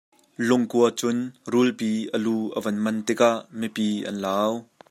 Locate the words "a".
2.15-2.17, 2.57-2.59